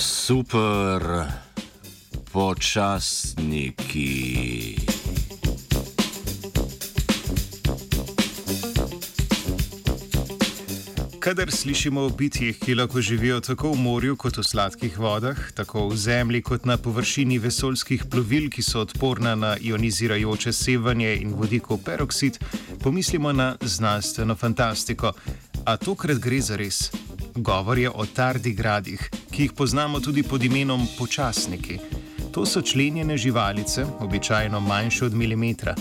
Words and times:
Super 0.00 1.24
počasniki. 2.32 4.10
Kadar 11.20 11.50
slišimo 11.50 12.00
o 12.00 12.08
bitjih, 12.08 12.58
ki 12.58 12.74
lahko 12.74 13.00
živijo 13.00 13.40
tako 13.40 13.72
v 13.72 13.76
morju 13.76 14.16
kot 14.16 14.36
v 14.36 14.42
sladkih 14.42 14.98
vodah, 14.98 15.36
tako 15.54 15.88
v 15.88 15.96
zemlji 15.96 16.42
kot 16.42 16.64
na 16.64 16.76
površini 16.76 17.38
vesoljskih 17.38 18.04
plovil, 18.10 18.48
ki 18.50 18.62
so 18.62 18.80
odporna 18.80 19.34
na 19.34 19.56
ionizirajoče 19.60 20.52
sevanje 20.52 21.16
in 21.20 21.34
vodikov 21.36 21.84
peroksid, 21.84 22.38
pomislimo 22.80 23.32
na 23.32 23.56
znanstveno 23.60 24.34
fantastiko. 24.34 25.12
A 25.64 25.76
tokrat 25.76 26.18
gre 26.18 26.40
za 26.40 26.56
res. 26.56 26.88
Govor 27.36 27.78
je 27.78 27.90
o 27.90 28.06
tardigradih, 28.06 29.10
ki 29.30 29.42
jih 29.42 29.52
poznamo 29.52 30.00
tudi 30.00 30.22
pod 30.22 30.44
imenom 30.44 30.86
počasniki. 30.98 31.78
To 32.32 32.46
so 32.46 32.62
členjene 32.62 33.16
živalice, 33.16 33.86
običajno 34.00 34.60
manjše 34.60 35.04
od 35.04 35.14
milimetra. 35.14 35.74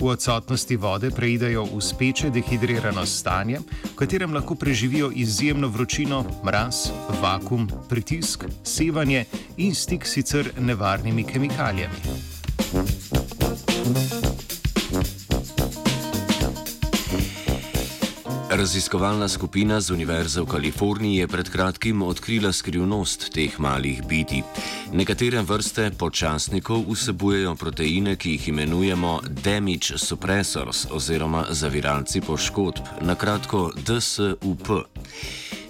V 0.00 0.06
odsotnosti 0.06 0.76
vode 0.76 1.10
preidejo 1.10 1.64
v 1.64 1.80
speče 1.82 2.30
dehidrirano 2.30 3.06
stanje, 3.06 3.58
v 3.58 3.94
katerem 3.98 4.34
lahko 4.34 4.54
preživijo 4.54 5.10
izjemno 5.14 5.68
vročino, 5.68 6.24
mraz, 6.44 6.86
vakum, 7.22 7.68
pritisk, 7.88 8.44
sevanje 8.64 9.24
in 9.56 9.74
stik 9.74 10.06
s 10.06 10.12
sicer 10.12 10.52
nevarnimi 10.60 11.24
kemikalijami. 11.24 11.96
Raziskovalna 18.50 19.28
skupina 19.28 19.80
z 19.80 19.90
Univerze 19.90 20.40
v 20.40 20.46
Kaliforniji 20.46 21.16
je 21.16 21.28
pred 21.28 21.48
kratkim 21.50 22.02
odkrila 22.02 22.52
skrivnost 22.52 23.28
teh 23.28 23.60
malih 23.60 24.00
biti. 24.08 24.40
Nekatere 24.92 25.42
vrste 25.44 25.90
počasnikov 25.92 26.88
vsebujejo 26.88 27.54
proteine, 27.60 28.16
ki 28.16 28.30
jih 28.30 28.48
imenujemo 28.48 29.20
damage 29.44 29.98
suppressors 30.00 30.86
oziroma 30.90 31.44
zaviralci 31.50 32.20
poškodb, 32.20 33.04
na 33.04 33.14
kratko 33.14 33.68
DSUP. 33.76 34.68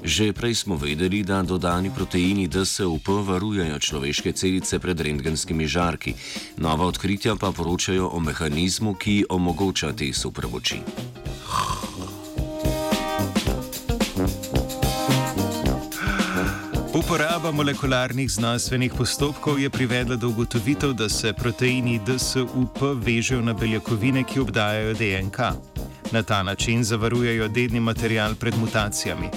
Že 0.04 0.32
prej 0.32 0.54
smo 0.54 0.76
vedeli, 0.78 1.24
da 1.26 1.42
dodani 1.42 1.90
proteini 1.90 2.46
DSUP 2.46 3.08
varujejo 3.26 3.78
človeške 3.78 4.32
celice 4.32 4.78
pred 4.78 5.00
rentgenskimi 5.00 5.66
žarki, 5.66 6.14
nova 6.56 6.86
odkritja 6.86 7.34
pa 7.34 7.50
poročajo 7.50 8.06
o 8.14 8.20
mehanizmu, 8.20 8.94
ki 8.94 9.24
omogoča 9.28 9.92
te 9.92 10.12
supermoči. 10.14 10.78
Uporaba 16.98 17.52
molekularnih 17.52 18.30
znanstvenih 18.30 18.92
postopkov 18.98 19.60
je 19.60 19.70
privedla 19.70 20.16
do 20.16 20.28
ugotovitev, 20.28 20.92
da 20.92 21.08
se 21.08 21.32
proteini 21.32 22.00
DSUP 22.06 22.82
vežejo 22.94 23.40
na 23.40 23.54
beljakovine, 23.54 24.24
ki 24.24 24.40
obdajajo 24.40 24.94
DNK. 24.94 25.38
Na 26.12 26.22
ta 26.22 26.42
način 26.42 26.84
zavarujejo 26.84 27.48
dedni 27.48 27.80
material 27.80 28.34
pred 28.34 28.58
mutacijami. 28.58 29.30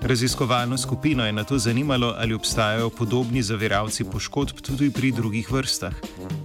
Raziskovalno 0.00 0.78
skupino 0.78 1.26
je 1.26 1.32
na 1.32 1.44
to 1.44 1.58
zanimalo, 1.58 2.14
ali 2.18 2.34
obstajajo 2.34 2.90
podobni 2.90 3.42
zaviralci 3.42 4.04
poškodb 4.04 4.60
tudi 4.60 4.90
pri 4.90 5.12
drugih 5.12 5.52
vrstah. 5.52 5.94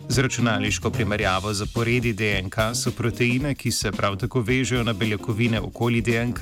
Z 0.09 0.19
računalniško 0.19 0.89
primerjavo 0.89 1.53
zaporedi 1.53 2.13
DNK 2.13 2.55
so 2.75 2.91
proteine, 2.91 3.55
ki 3.55 3.71
se 3.71 3.91
prav 3.91 4.17
tako 4.17 4.41
vežejo 4.41 4.83
na 4.83 4.93
beljakovine 4.93 5.61
okoli 5.61 6.01
DNK, 6.01 6.41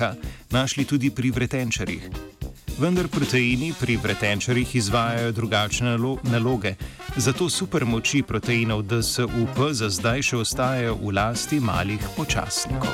našli 0.50 0.84
tudi 0.84 1.10
pri 1.10 1.30
vretenčarjih 1.30 2.35
vendar 2.78 3.08
proteini 3.08 3.72
pri 3.80 3.96
vretenčarjih 3.96 4.76
izvajajo 4.76 5.32
drugačne 5.32 5.96
naloge. 6.22 6.74
Zato 7.16 7.48
supermoči 7.48 8.22
proteinov 8.22 8.82
DSUP 8.82 9.60
za 9.72 9.88
zdaj 9.90 10.22
še 10.22 10.36
ostajajo 10.36 10.98
v 11.00 11.14
lasti 11.16 11.60
malih 11.60 12.02
počasnikov. 12.16 12.92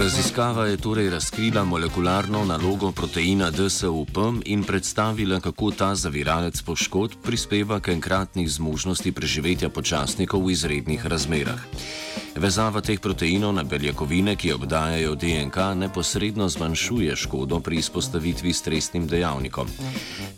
Raziskava 0.00 0.66
je 0.66 0.76
torej 0.76 1.10
razkrila 1.10 1.64
molekularno 1.64 2.44
nalogo 2.44 2.92
proteina 2.92 3.50
DSUP 3.50 4.16
in 4.44 4.64
predstavila, 4.64 5.40
kako 5.40 5.70
ta 5.70 5.94
zaviralec 5.94 6.62
poškodb 6.62 7.18
prispeva 7.22 7.80
k 7.80 7.92
enkratnih 7.92 8.48
zmožnosti 8.50 9.12
preživetja 9.12 9.68
počasnikov 9.68 10.46
v 10.46 10.54
izrednih 10.54 11.06
razmerah. 11.06 11.60
Vezava 12.40 12.80
teh 12.80 12.96
proteinov 12.96 13.52
na 13.52 13.62
beljakovine, 13.68 14.32
ki 14.36 14.54
obdajajo 14.56 15.12
DNK, 15.14 15.56
neposredno 15.76 16.48
zmanjšuje 16.48 17.16
škodo 17.16 17.60
pri 17.60 17.76
izpostavitvi 17.76 18.52
stresnim 18.52 19.06
dejavnikom. 19.06 19.68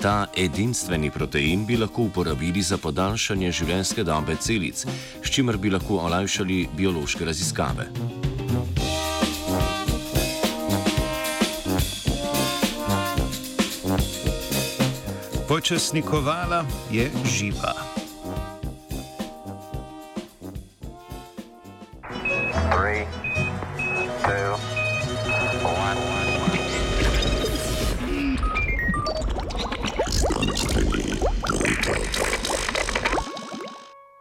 Ta 0.02 0.26
edinstveni 0.36 1.10
protein 1.10 1.62
bi 1.66 1.76
lahko 1.78 2.02
uporabili 2.02 2.62
za 2.62 2.78
podaljšanje 2.82 3.52
življenjske 3.52 4.02
dobe 4.04 4.34
celic, 4.34 4.82
s 5.22 5.30
čimer 5.30 5.56
bi 5.62 5.70
lahko 5.70 6.00
olajšali 6.02 6.66
biološke 6.74 7.24
raziskave. 7.24 7.86
Počasnikovala 15.46 16.64
je 16.90 17.10
živa. 17.30 17.81
Three, 22.82 23.06